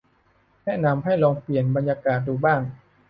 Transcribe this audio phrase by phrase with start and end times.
[0.65, 2.61] แนะนำให้ลองเปลี่ยนบรรยากาศดูบ้าง